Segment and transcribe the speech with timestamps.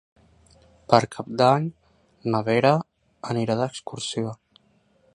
[0.93, 1.69] Per Cap d'Any
[2.35, 2.75] na Vera
[3.35, 4.37] anirà d'excursió.